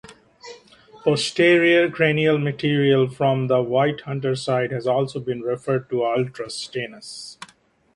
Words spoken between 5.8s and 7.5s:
to "Ultrastenos".